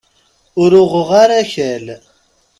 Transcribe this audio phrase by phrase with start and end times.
[0.61, 1.85] Ur uɣeɣ ara akal.